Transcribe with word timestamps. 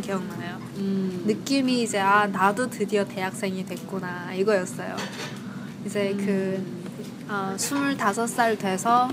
기억나요. 0.00 0.58
음. 0.76 1.24
느낌이 1.26 1.82
이제 1.82 1.98
아 1.98 2.26
나도 2.26 2.70
드디어 2.70 3.04
대학생이 3.04 3.64
됐구나 3.66 4.32
이거였어요. 4.34 4.96
이제 5.84 6.14
그 6.16 6.64
어, 7.28 7.54
25살 7.56 8.58
돼서 8.58 9.08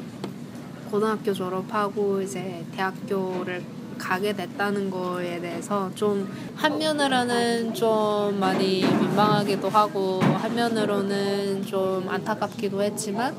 고등학교 0.89 1.33
졸업하고 1.33 2.21
이제 2.21 2.65
대학교를 2.75 3.63
가게 3.97 4.33
됐다는 4.33 4.89
거에 4.89 5.39
대해서 5.41 5.91
좀 5.93 6.31
한면으로는 6.55 7.73
좀 7.73 8.39
많이 8.39 8.81
민망하기도 8.81 9.69
하고 9.69 10.21
한면으로는 10.21 11.65
좀 11.65 12.07
안타깝기도 12.07 12.81
했지만 12.81 13.35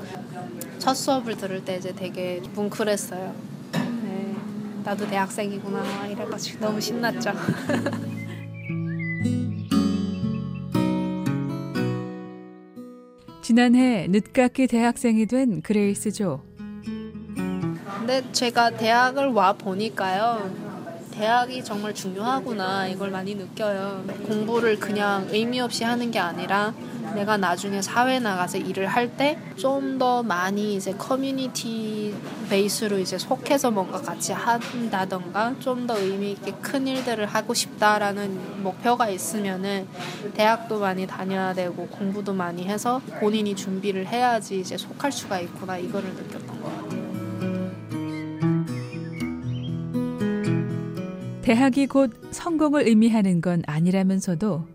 첫 0.78 0.94
수업을 0.94 1.36
들을 1.36 1.64
때 1.64 1.76
이제 1.76 1.92
되게 1.94 2.40
뭉클했어요. 2.54 3.34
네, 4.80 4.84
나도 4.84 5.06
대학생이구나 5.08 6.06
이래가지고 6.06 6.64
너무 6.64 6.80
신났죠. 6.80 7.32
지난해 13.42 14.06
늦깎이 14.08 14.66
대학생이 14.68 15.26
된 15.26 15.60
그레이스 15.60 16.12
조. 16.12 16.42
근데 17.98 18.22
제가 18.32 18.70
대학을 18.70 19.26
와 19.32 19.52
보니까요. 19.52 20.69
대학이 21.20 21.62
정말 21.62 21.92
중요하구나 21.94 22.86
이걸 22.86 23.10
많이 23.10 23.34
느껴요. 23.34 24.02
공부를 24.26 24.80
그냥 24.80 25.28
의미 25.30 25.60
없이 25.60 25.84
하는 25.84 26.10
게 26.10 26.18
아니라 26.18 26.72
내가 27.14 27.36
나중에 27.36 27.82
사회 27.82 28.18
나가서 28.18 28.56
일을 28.56 28.86
할 28.86 29.10
때 29.18 29.36
좀 29.56 29.98
더 29.98 30.22
많이 30.22 30.76
이제 30.76 30.92
커뮤니티 30.94 32.14
베이스로 32.48 32.98
이제 32.98 33.18
속해서 33.18 33.70
뭔가 33.70 34.00
같이 34.00 34.32
한다던가 34.32 35.54
좀 35.60 35.86
더 35.86 35.98
의미 35.98 36.32
있게 36.32 36.52
큰 36.62 36.86
일들을 36.86 37.26
하고 37.26 37.52
싶다라는 37.52 38.62
목표가 38.62 39.10
있으면은 39.10 39.86
대학도 40.32 40.78
많이 40.80 41.06
다녀야 41.06 41.52
되고 41.52 41.86
공부도 41.88 42.32
많이 42.32 42.64
해서 42.64 43.02
본인이 43.20 43.54
준비를 43.54 44.06
해야지 44.06 44.60
이제 44.60 44.78
속할 44.78 45.12
수가 45.12 45.40
있구나 45.40 45.76
이거를 45.76 46.08
느꼈던 46.14 46.49
대학이 51.50 51.88
곧 51.88 52.12
성공을 52.30 52.86
의미하는 52.86 53.40
건 53.40 53.64
아니라면서도 53.66 54.68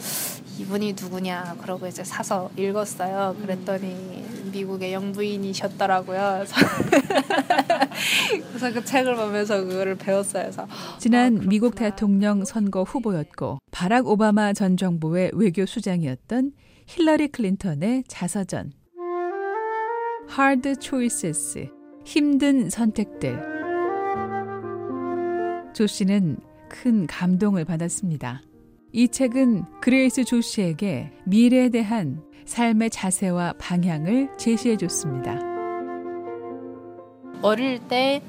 이분이 0.59 0.93
누구냐 0.93 1.55
그러고 1.59 1.87
이제 1.87 2.03
사서 2.03 2.51
읽었어요. 2.55 3.35
그랬더니 3.41 4.38
미국의 4.51 4.93
영부인이셨더라고요. 4.93 6.43
그래서, 6.45 6.55
그래서 8.49 8.73
그 8.73 8.83
책을 8.83 9.15
보면서 9.15 9.63
그거를 9.63 9.95
배웠어요. 9.95 10.43
그래서 10.43 10.67
지난 10.97 11.37
아, 11.37 11.41
미국. 11.47 11.75
대통령 11.75 12.43
선거 12.45 12.83
후보였고 12.83 13.59
바락 13.71 14.07
오바마 14.07 14.53
전 14.53 14.75
정부의 14.75 15.31
외교 15.33 15.65
수장이었던 15.65 16.51
힐러리 16.87 17.27
클린턴의 17.29 18.03
자서전 18.07 18.73
Hard 20.31 20.75
Choices 20.81 21.69
힘든 22.03 22.69
선택들 22.69 23.39
조 25.73 25.87
씨는 25.87 26.37
큰 26.69 27.07
감동을 27.07 27.65
받았습니다. 27.65 28.41
이 28.91 29.07
책은 29.07 29.65
그레이스 29.81 30.23
조 30.23 30.41
씨에게 30.41 31.11
미래에 31.25 31.69
대한 31.69 32.23
삶의 32.45 32.89
자세와 32.89 33.53
방향을 33.59 34.35
제시해 34.35 34.77
줬습니다. 34.77 35.39
어릴 37.43 37.79
때 37.87 38.23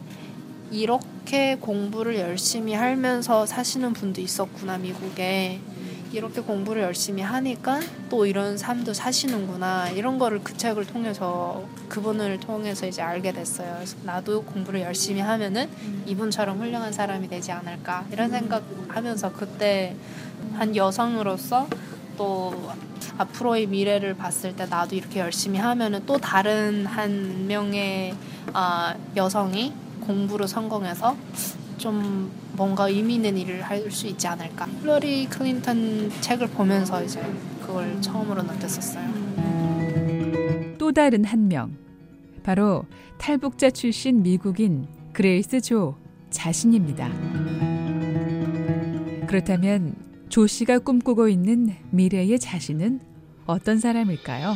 이렇게 0.70 1.56
공부를 1.56 2.18
열심히 2.18 2.74
하면서 2.74 3.46
사시는 3.46 3.94
분도 3.94 4.20
있었구나 4.20 4.76
미국에 4.76 5.60
이렇게 6.12 6.40
공부를 6.42 6.82
열심히 6.82 7.22
하니까 7.22 7.80
또 8.10 8.26
이런 8.26 8.58
삶도 8.58 8.92
사시는구나 8.92 9.90
이런 9.90 10.18
거를 10.18 10.40
그 10.42 10.56
책을 10.56 10.84
통해서 10.86 11.64
그분을 11.88 12.40
통해서 12.40 12.86
이제 12.86 13.00
알게 13.00 13.32
됐어요. 13.32 13.74
그래서 13.76 13.96
나도 14.02 14.42
공부를 14.42 14.82
열심히 14.82 15.20
하면은 15.20 15.70
이분처럼 16.06 16.58
훌륭한 16.58 16.92
사람이 16.92 17.28
되지 17.28 17.52
않을까 17.52 18.06
이런 18.12 18.30
생각 18.30 18.64
하면서 18.88 19.32
그때 19.32 19.94
한 20.54 20.74
여성으로서 20.76 21.68
또 22.16 22.54
앞으로의 23.18 23.66
미래를 23.66 24.14
봤을 24.14 24.54
때 24.56 24.66
나도 24.66 24.96
이렇게 24.96 25.20
열심히 25.20 25.58
하면은 25.58 26.02
또 26.06 26.16
다른 26.18 26.86
한 26.86 27.46
명의 27.46 28.14
아, 28.52 28.94
여성이 29.16 29.72
공부로 30.00 30.46
성공해서 30.46 31.16
좀 31.78 32.30
뭔가 32.52 32.88
의미 32.88 33.14
있는 33.14 33.38
일을 33.38 33.62
할 33.62 33.90
수 33.90 34.06
있지 34.06 34.26
않을까. 34.26 34.66
힐러리 34.82 35.26
클린턴 35.26 36.10
책을 36.20 36.48
보면서 36.48 37.02
이제 37.02 37.20
그걸 37.62 38.00
처음으로 38.00 38.42
느꼈었어요. 38.42 39.08
또 40.78 40.92
다른 40.92 41.24
한 41.24 41.48
명. 41.48 41.76
바로 42.42 42.84
탈북자 43.18 43.70
출신 43.70 44.22
미국인 44.22 44.86
그레이스 45.12 45.60
조 45.60 45.96
자신입니다. 46.30 47.10
그렇다면 49.26 49.94
조 50.30 50.46
씨가 50.46 50.78
꿈꾸고 50.78 51.28
있는 51.28 51.74
미래의 51.90 52.38
자신은 52.38 53.00
어떤 53.46 53.80
사람일까요? 53.80 54.54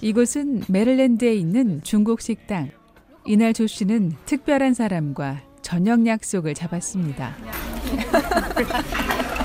이곳은 0.00 0.62
메릴랜드에 0.68 1.34
있는 1.34 1.82
중국 1.82 2.20
식당. 2.20 2.70
이날 3.26 3.52
조 3.52 3.66
씨는 3.66 4.12
특별한 4.26 4.74
사람과 4.74 5.42
저녁 5.60 6.06
약속을 6.06 6.54
잡았습니다. 6.54 7.34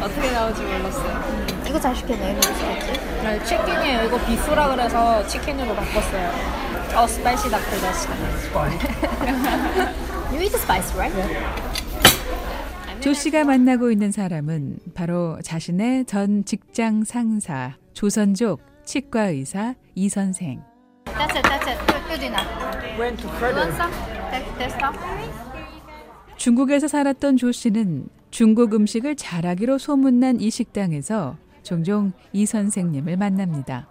어떻게 0.00 0.30
나올지 0.32 0.62
몰랐어요. 0.62 1.56
이거 1.68 1.78
잘 1.78 1.94
시켰네. 1.94 2.32
이거 2.32 2.42
시켰지? 2.42 3.00
네, 3.22 3.44
치킨이에요. 3.44 4.04
이거 4.04 4.18
beef라 4.26 4.68
그래서 4.68 5.26
치킨으로 5.26 5.74
바꿨어요. 5.74 6.30
어, 6.96 7.06
spicy 7.06 7.50
닭들 7.50 7.80
다시. 7.80 8.08
You 10.30 10.40
eat 10.40 10.50
the 10.50 10.58
spice, 10.58 10.94
right? 10.96 11.14
조 13.00 13.12
씨가 13.14 13.44
만나고 13.44 13.90
있는 13.90 14.12
사람은 14.12 14.78
바로 14.94 15.38
자신의 15.42 16.04
전 16.06 16.44
직장 16.44 17.04
상사 17.04 17.76
조선족 17.94 18.60
치과 18.84 19.28
의사 19.28 19.74
이 19.94 20.08
선생. 20.08 20.62
That's 21.04 21.36
it, 21.36 21.42
that's 21.42 21.68
it. 21.68 21.78
Good, 21.86 22.08
good 22.08 22.24
enough. 22.24 22.48
went 22.98 23.22
to 23.22 23.28
stuff. 24.68 24.98
중국에서 26.36 26.88
살았던 26.88 27.36
조 27.36 27.52
씨는 27.52 28.08
중국 28.30 28.74
음식을 28.74 29.16
잘하기로 29.16 29.78
소문난 29.78 30.40
이 30.40 30.50
식당에서 30.50 31.36
종종 31.62 32.12
이 32.32 32.46
선생님을 32.46 33.16
만납니다. 33.16 33.88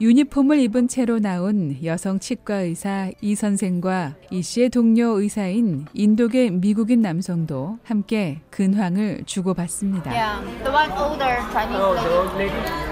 유니폼을 0.00 0.60
입은 0.60 0.86
채로 0.86 1.18
나온 1.18 1.76
여성 1.84 2.20
치과 2.20 2.58
의사 2.60 3.10
이 3.20 3.34
선생과 3.34 4.14
이 4.30 4.42
씨의 4.42 4.70
동료 4.70 5.20
의사인 5.20 5.86
인도계 5.92 6.50
미국인 6.50 7.02
남성도 7.02 7.78
함께 7.82 8.40
근황을 8.50 9.24
주고받습니다. 9.26 10.12
Yeah, 10.12 10.44
the 10.62 10.70
one 10.70 10.92
older 10.92 11.42
Chinese 11.50 11.80
Oh, 11.80 11.94
the 11.94 12.04
lady. 12.04 12.16
old 12.16 12.34
lady. 12.36 12.88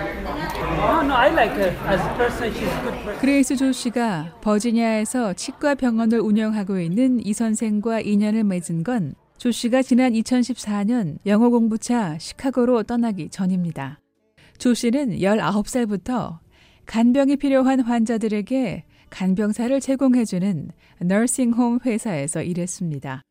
No, 0.80 1.00
no, 1.02 1.14
I 1.14 1.30
like 1.30 1.54
her 1.54 1.70
as 1.86 2.00
a 2.04 2.16
person. 2.16 2.52
She's 2.52 2.66
a 2.66 2.82
good 2.82 2.96
person. 3.04 3.18
그레이스 3.20 3.56
조 3.56 3.70
씨가 3.70 4.38
버지니아에서 4.40 5.34
치과 5.34 5.76
병원을 5.76 6.18
운영하고 6.18 6.80
있는 6.80 7.24
이 7.24 7.32
선생과 7.32 8.00
인연을 8.00 8.42
맺은 8.42 8.82
건 8.82 9.14
조 9.38 9.50
씨가 9.50 9.82
지난 9.82 10.14
2014년 10.14 11.18
영어 11.26 11.50
공부차 11.50 12.16
시카고로 12.18 12.84
떠나기 12.84 13.28
전입니다. 13.28 14.00
조 14.56 14.72
씨는 14.72 15.18
19살부터 15.18 16.38
간병이 16.86 17.36
필요한 17.36 17.80
환자들에게 17.80 18.84
간병사를 19.10 19.78
제공해주는 19.78 20.70
nursing 21.02 21.52
home 21.52 21.80
회사에서 21.84 22.42
일했습니다. 22.42 23.22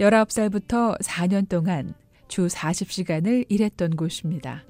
19살부터 0.00 1.00
4년 1.00 1.48
동안 1.48 1.94
주 2.26 2.48
40시간을 2.48 3.46
일했던 3.48 3.96
곳입니다. 3.96 4.64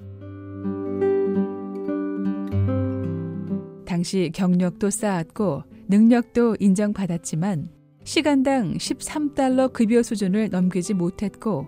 당시 3.85 4.31
경력도 4.33 4.91
쌓았고 4.91 5.63
능력도 5.87 6.57
인정받았지만 6.59 7.76
시간당 8.07 8.75
13달러 8.75 9.73
급여 9.73 10.01
수준을 10.01 10.47
넘기지 10.49 10.93
못했고 10.93 11.67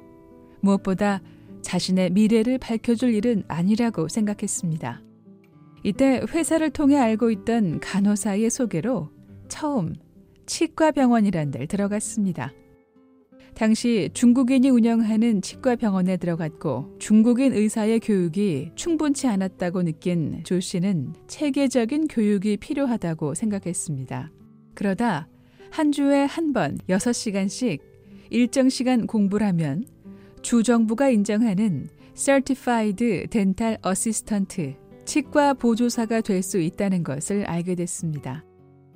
무엇보다 0.62 1.22
자신의 1.62 2.12
미래를 2.12 2.60
밝혀줄 2.60 3.14
일은 3.14 3.44
아니라고 3.50 4.08
생각했습니다. 4.08 5.02
이때 5.84 6.22
회사를 6.30 6.70
통해 6.70 6.96
알고 6.96 7.30
있던 7.32 7.82
간호사의 7.82 8.50
소개로 8.52 9.10
처음 9.50 9.94
치과병원이란 10.46 11.52
데를 11.52 11.68
들어갔습니다. 11.68 12.54
당시 13.54 14.10
중국인이 14.14 14.70
운영하는 14.70 15.42
치과병원에 15.42 16.16
들어갔고 16.16 17.00
중국인 17.00 17.52
의사의 17.52 18.00
교육이 18.00 18.72
충분치 18.76 19.28
않았다고 19.28 19.84
느낀 19.84 20.42
조 20.46 20.62
씨는 20.62 21.16
체계적인 21.28 22.08
교육이 22.08 22.56
필요하다고 22.56 23.34
생각했습니다. 23.34 24.32
그러다 24.74 25.28
한 25.72 25.92
주에 25.92 26.26
한 26.26 26.54
번 26.54 26.78
6시간씩 26.90 27.80
일정 28.30 28.70
시간 28.70 29.08
공부를 29.08 29.46
하면 29.48 29.84
주정부가 30.42 31.10
인정하는 31.10 31.90
Certified 32.16 33.28
Dental 33.30 33.78
Assistant 33.86 34.76
치과 35.06 35.54
보조사가 35.54 36.22
될 36.22 36.44
수 36.44 36.60
있다는 36.60 37.04
것을 37.04 37.46
알게 37.46 37.76
됐습니다. 37.76 38.44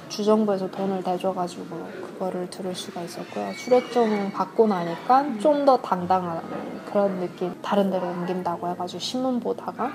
주정부에서 0.09 0.69
돈을 0.69 1.01
내줘가지고 1.05 1.63
그거를 2.03 2.49
들을 2.49 2.75
수가 2.75 3.01
있었고요. 3.03 3.53
수료증 3.53 4.31
받고 4.31 4.67
나니까 4.67 5.39
좀 5.39 5.65
더 5.65 5.77
당당한 5.77 6.41
그런 6.85 7.19
느낌. 7.19 7.53
다른 7.61 7.89
데로 7.89 8.07
옮긴다고 8.07 8.67
해가지고 8.69 8.99
신문 8.99 9.39
보다가 9.39 9.91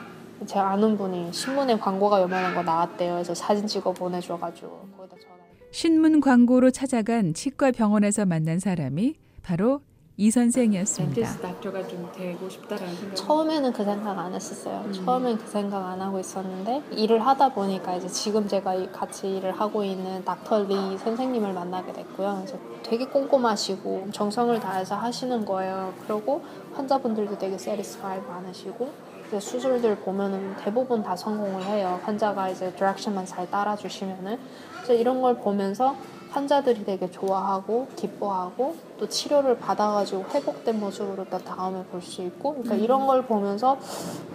제 0.47 0.59
아는 0.59 0.97
분이 0.97 1.33
신문에 1.33 1.79
광고가 1.79 2.23
요만한 2.23 2.55
거 2.55 2.63
나왔대요. 2.63 3.15
그래서 3.15 3.35
사진 3.35 3.67
찍어 3.67 3.93
보내줘가지고 3.93 4.89
거기다 4.97 5.17
전화. 5.23 5.38
신문 5.71 6.21
광고로 6.21 6.71
찾아간 6.71 7.35
치과 7.35 7.71
병원에서 7.71 8.25
만난 8.25 8.59
사람이 8.59 9.15
바로 9.43 9.81
이 10.21 10.33
선생이었습니다. 10.33 11.39
닥터가 11.39 11.87
좀 11.87 12.11
되고 12.13 12.49
싶다라는 12.49 12.97
생각. 12.97 13.15
처음에는 13.15 13.73
그 13.73 13.85
생각 13.85 14.19
안 14.19 14.35
했었어요. 14.35 14.91
처음엔 14.93 15.39
그 15.39 15.47
생각 15.47 15.87
안 15.87 16.01
하고 16.01 16.19
있었는데 16.19 16.83
일을 16.91 17.25
하다 17.25 17.51
보니까 17.55 17.95
이제 17.95 18.09
지금 18.09 18.49
제가 18.49 18.75
이- 18.75 18.91
같이 18.91 19.37
일을 19.37 19.53
하고 19.53 19.85
있는 19.85 20.25
닥터 20.25 20.65
리 20.65 20.99
선생님을 20.99 21.53
만나게 21.53 21.93
됐고요. 21.93 22.35
그래서 22.45 22.59
되게 22.83 23.05
꼼꼼하시고 23.07 24.09
정성을 24.11 24.59
다해서 24.59 24.97
하시는 24.97 25.45
거예요. 25.45 25.95
그리고 26.09 26.43
환자분들도 26.75 27.39
되게 27.39 27.57
세리스파이 27.57 28.19
많으시고 28.23 28.91
수술들 29.39 29.97
보면은 29.97 30.57
대부분 30.57 31.03
다 31.03 31.15
성공을 31.15 31.65
해요. 31.65 32.01
환자가 32.05 32.49
이제 32.49 32.73
디렉션만 32.75 33.27
잘 33.27 33.51
따라주시면은 33.51 34.39
그래서 34.77 34.95
이런 34.95 35.21
걸 35.21 35.37
보면서 35.39 35.95
환자들이 36.31 36.85
되게 36.85 37.11
좋아하고 37.11 37.89
기뻐하고 37.97 38.77
또 38.99 39.09
치료를 39.09 39.59
받아가지고 39.59 40.25
회복된 40.31 40.79
모습으로 40.79 41.25
또 41.31 41.39
다음에 41.39 41.83
볼 41.85 42.01
수 42.03 42.23
있고 42.23 42.53
그러니까 42.53 42.75
이런 42.77 43.07
걸 43.07 43.27
보면서 43.27 43.79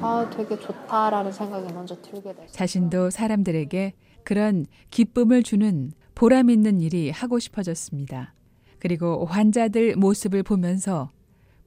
아 0.02 0.28
되게 0.36 0.58
좋다라는 0.60 1.32
생각이 1.32 1.72
먼저 1.74 1.96
들게 2.02 2.34
됐어요. 2.34 2.48
자신도 2.52 3.10
사람들에게 3.12 3.94
그런 4.24 4.66
기쁨을 4.92 5.44
주는 5.44 5.92
보람 6.16 6.50
있는 6.50 6.82
일이 6.82 7.10
하고 7.12 7.40
싶어졌습니다. 7.40 8.34
그리고 8.80 9.26
환자들 9.26 9.96
모습을 9.96 10.44
보면서 10.44 11.10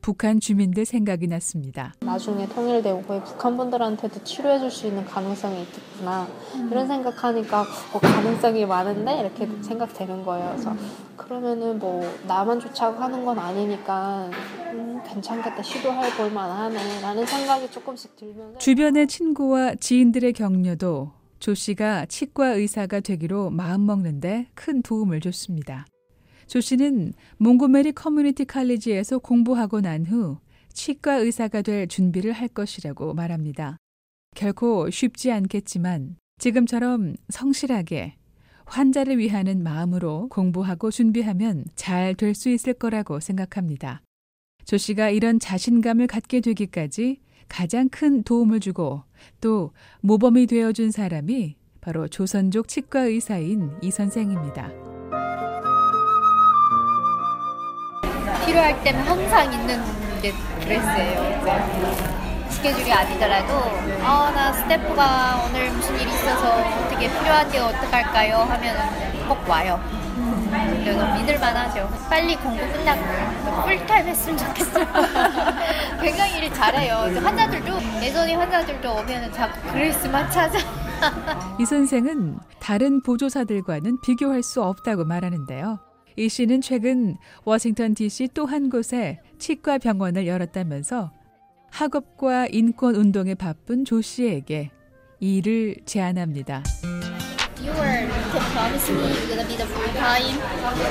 북한 0.07 0.39
주민들 0.39 0.85
생각이 0.85 1.27
났습니다. 1.27 1.93
나중에 1.99 2.47
통일되고 2.47 3.03
북한 3.25 3.57
분들한테도 3.57 4.23
치료해 4.23 4.61
줄 4.61 4.71
수 4.71 4.87
있는 4.87 5.05
가능성이 5.05 5.63
있겠구나 5.63 6.29
이런 6.71 6.87
생각하니까 6.87 7.63
어, 7.93 7.99
가능성이 7.99 8.65
많은데 8.67 9.19
이렇게 9.19 9.49
생각되는 9.63 10.25
거예요. 10.25 10.51
그래서 10.53 10.77
그러면은 11.17 11.81
뭐 11.81 12.09
나만 12.29 12.61
좋자고 12.61 13.03
하는 13.03 13.25
건 13.25 13.37
아니니까 13.37 14.31
음, 14.73 15.01
괜찮겠다 15.05 15.61
시도해 15.61 16.17
볼 16.17 16.31
만하네라는 16.31 17.27
생각이 17.27 17.69
조금씩 17.73 18.15
들면서 18.15 18.59
주변의 18.59 19.09
친구와 19.09 19.75
지인들의 19.75 20.35
격려도 20.35 21.11
조 21.41 21.53
씨가 21.53 22.07
치과 22.07 22.51
의사가 22.51 23.01
되기로 23.01 23.51
마음먹는데 23.51 24.47
큰 24.55 24.83
도움을 24.83 25.21
줬습니다. 25.21 25.85
조 26.47 26.61
씨는 26.61 27.13
몽고메리 27.39 27.93
커뮤니티 27.93 28.45
칼리지에서 28.45 29.19
공부하고 29.19 29.81
난 29.81 30.07
후 30.07 30.39
치과 30.73 31.15
의사가 31.17 31.63
될 31.63 31.89
준비를 31.89 32.33
할 32.33 32.49
것이라고 32.49 33.15
말합니다. 33.15 33.79
결코 34.35 34.91
쉽지 34.91 35.33
않겠지만 35.33 36.17
지금처럼 36.39 37.15
성실하게 37.31 38.17
환자를 38.67 39.19
위하는 39.19 39.63
마음으로 39.63 40.29
공부하고 40.29 40.91
준비하면 40.91 41.65
잘 41.77 42.15
될 42.15 42.35
수 42.35 42.51
있을 42.51 42.75
거라고 42.75 43.21
생각합니다. 43.21 44.03
조 44.65 44.77
씨가 44.77 45.11
이런 45.11 45.39
자신감을 45.39 46.09
갖게 46.09 46.41
되기까지 46.41 47.21
가장 47.49 47.89
큰 47.89 48.23
도움을 48.25 48.61
주고 48.61 49.05
또 49.41 49.73
모범이 50.03 50.47
되어준 50.47 50.91
사람이 50.91 51.57
바로 51.81 52.09
조선족 52.09 52.67
치과 52.69 53.03
의사인 53.03 53.71
이 53.81 53.91
선생입니다. 53.91 54.96
필요할 58.57 58.83
때는 58.83 59.01
항상 59.03 59.53
있는 59.53 59.83
게 60.23 60.33
그레이스예요. 60.61 61.41
이제 61.77 62.49
스케줄이 62.49 62.91
아니더라도 62.91 63.53
아나 64.03 64.51
스태프가 64.55 65.45
오늘 65.47 65.71
무슨 65.73 65.95
일이 66.01 66.11
있어서 66.11 66.57
어떻게 66.57 67.07
필요한데 67.07 67.59
어떡할까요? 67.59 68.37
하면 68.37 68.77
꼭 69.29 69.47
와요. 69.47 69.79
그래서 70.83 71.17
믿을만하죠. 71.17 71.87
빨리 72.09 72.35
공부 72.37 72.67
끝나고 72.73 73.63
풀타임 73.67 74.07
했으면 74.07 74.39
좋겠어요. 74.39 74.87
굉장히 76.01 76.39
일 76.39 76.55
잘해요. 76.55 77.21
환자들도 77.23 77.79
예전에 78.03 78.35
환자들도 78.37 78.91
오면은 78.91 79.33
자꾸 79.33 79.61
그레이스만 79.71 80.31
찾아. 80.31 80.59
이 81.59 81.67
선생은 81.67 82.39
다른 82.59 83.03
보조사들과는 83.03 84.01
비교할 84.01 84.43
수 84.43 84.63
없다고 84.63 85.05
말하는데요. 85.05 85.86
이 86.17 86.29
씨는 86.29 86.61
최근 86.63 87.17
워싱턴 87.45 87.95
DC 87.95 88.29
또 88.35 88.47
한 88.47 88.71
곳에 88.71 89.21
치과 89.39 89.79
병원을 89.79 90.27
열었다면서 90.27 91.11
학업과 91.71 92.47
인권 92.51 92.95
운동에 92.95 93.35
바쁜 93.35 93.85
조 93.85 94.01
씨에게 94.01 94.71
이 95.21 95.37
일을 95.39 95.77
제안합니다. 95.85 96.63
You 97.61 97.73
are 97.73 98.07
can 98.07 98.43
promise 98.53 98.91
me 98.91 99.01
you're 99.03 99.29
gonna 99.29 99.47
be 99.49 99.57
the 99.57 99.67
full 99.67 99.93
time 99.95 100.39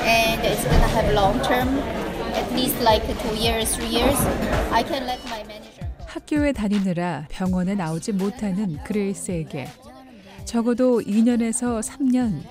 and 0.04 0.42
it's 0.46 0.62
gonna 0.64 0.88
have 0.94 1.12
long 1.14 1.40
term, 1.42 1.68
at 2.34 2.52
least 2.52 2.76
like 2.82 3.02
two 3.06 3.34
years, 3.34 3.74
three 3.74 3.88
years. 3.88 4.18
I 4.70 4.84
can 4.84 5.06
let 5.06 5.18
my 5.26 5.40
manager 5.42 5.86
go. 5.98 6.06
학교에 6.06 6.52
다니느라 6.52 7.26
병원에 7.30 7.74
나오지 7.74 8.12
못하는 8.12 8.76
그레이스에게 8.84 9.68
적어도 10.44 11.00
2년에서 11.00 11.82
3년 11.82 12.42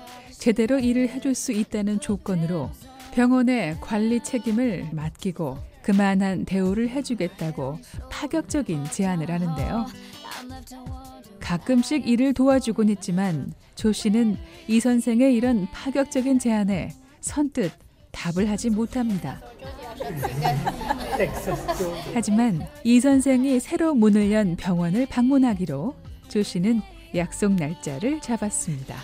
제대로 0.46 0.78
일을 0.78 1.10
해줄 1.10 1.34
수 1.34 1.52
있다는 1.52 2.00
조건으로 2.00 2.70
병원의 3.14 3.78
관리 3.82 4.22
책임을 4.22 4.90
맡기고 4.92 5.58
그만한 5.82 6.46
대우를 6.46 6.88
해주겠다고 6.90 7.80
파격적인 8.12 8.84
제안을 8.84 9.32
하는데요. 9.32 9.88
가끔씩 11.40 12.08
일을 12.08 12.36
도와주곤 12.36 12.90
했지만 12.90 13.54
조 13.74 13.92
씨는 13.92 14.38
이 14.68 14.80
선생의 14.80 15.34
이런 15.34 15.66
파격적인 15.72 16.38
제안에 16.38 16.92
선뜻 17.22 17.72
답을 18.12 18.48
하지 18.48 18.70
못합니다. 18.70 19.42
하지만 22.14 22.68
이 22.84 23.00
선생이 23.00 23.60
새로 23.60 23.96
문을 23.96 24.32
연 24.32 24.56
병원을 24.56 25.08
방문하기로 25.08 25.96
조 26.28 26.44
씨는 26.44 26.84
약속 27.16 27.54
날짜를 27.54 28.22
잡았습니다. 28.22 28.96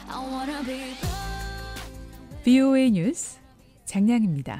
VOA 2.43 2.89
뉴스 2.89 3.39
장량입니다. 3.85 4.59